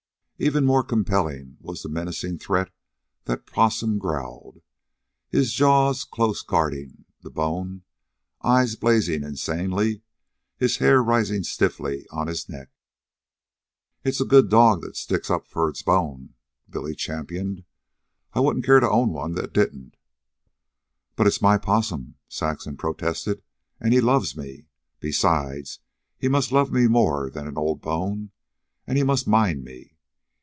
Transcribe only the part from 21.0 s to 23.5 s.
"But it's my Possum," Saxon protested.